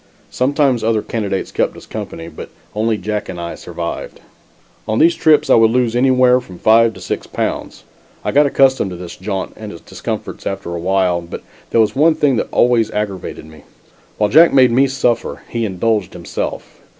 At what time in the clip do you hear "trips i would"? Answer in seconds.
5.13-5.69